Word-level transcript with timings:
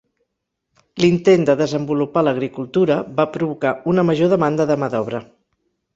L'intent 1.03 1.43
de 1.49 1.55
desenvolupar 1.59 2.25
l'agricultura 2.27 2.97
va 3.21 3.29
provocar 3.37 3.77
una 3.93 4.07
major 4.11 4.33
demanda 4.37 4.69
de 4.73 4.79
mà 4.85 4.91
d'obra. 4.95 5.21